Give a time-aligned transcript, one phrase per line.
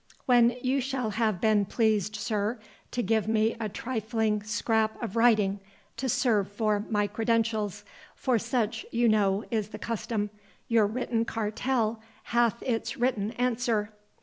[0.25, 2.57] "When you shall have been pleased, sir,
[2.89, 5.59] to give me a trifling scrap of writing,
[5.97, 12.97] to serve for my credentials—for such, you know, is the custom—your written cartel hath its
[12.97, 13.93] written answer."